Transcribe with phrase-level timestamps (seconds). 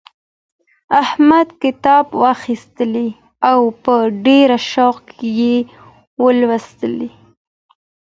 [1.03, 3.07] احمد کتاب واخیستی
[3.49, 5.01] او په ډېر شوق
[5.39, 5.55] یې
[6.23, 7.07] ولوستی.